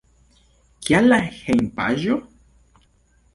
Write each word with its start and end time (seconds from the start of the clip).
Kial 0.87 1.09
la 1.11 1.19
hejmpaĝo? 1.25 2.17